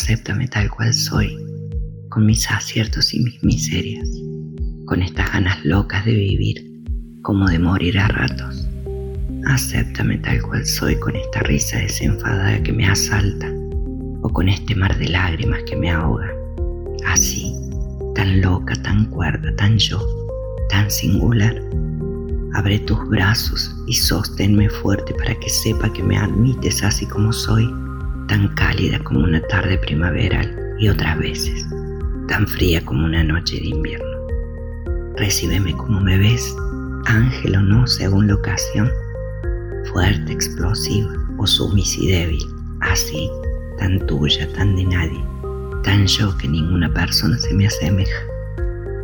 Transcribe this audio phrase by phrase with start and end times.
[0.00, 1.36] Acéptame tal cual soy,
[2.08, 4.08] con mis aciertos y mis miserias,
[4.86, 6.84] con estas ganas locas de vivir,
[7.22, 8.68] como de morir a ratos.
[9.48, 13.52] Acéptame tal cual soy con esta risa desenfadada que me asalta,
[14.22, 16.32] o con este mar de lágrimas que me ahoga.
[17.08, 17.52] Así,
[18.14, 20.00] tan loca, tan cuerda, tan yo,
[20.68, 21.60] tan singular.
[22.54, 27.68] Abre tus brazos y sosténme fuerte para que sepa que me admites así como soy
[28.28, 31.66] tan cálida como una tarde primaveral y otras veces
[32.28, 34.06] tan fría como una noche de invierno.
[35.16, 36.54] Recíbeme como me ves,
[37.06, 38.90] ángel o no según la ocasión,
[39.90, 42.46] fuerte, explosiva o sumisa y débil,
[42.80, 43.30] así,
[43.78, 45.24] tan tuya, tan de nadie,
[45.82, 48.20] tan yo que ninguna persona se me asemeja,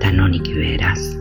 [0.00, 1.16] tan única y veraz,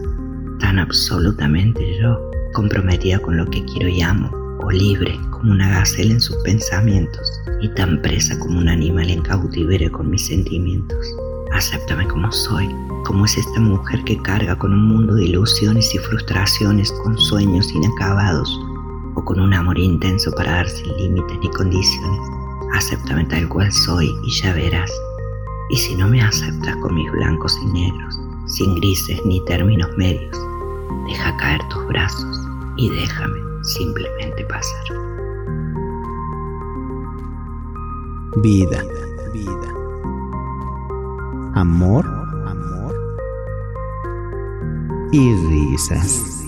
[0.60, 2.20] tan absolutamente yo,
[2.54, 7.70] comprometida con lo que quiero y amo, libre como una gacela en sus pensamientos y
[7.70, 10.98] tan presa como un animal en cautiverio con mis sentimientos.
[11.54, 12.68] Acéptame como soy,
[13.06, 17.72] como es esta mujer que carga con un mundo de ilusiones y frustraciones, con sueños
[17.74, 18.60] inacabados
[19.16, 22.20] o con un amor intenso para dar sin límites ni condiciones.
[22.74, 24.92] Acéptame tal cual soy y ya verás.
[25.70, 30.38] Y si no me aceptas con mis blancos y negros, sin grises ni términos medios,
[31.08, 32.38] deja caer tus brazos
[32.78, 34.84] y déjame simplemente pasar.
[38.42, 38.84] Vida,
[39.32, 39.70] vida.
[41.56, 42.06] Amor,
[42.46, 42.96] amor.
[45.12, 46.43] Y risas.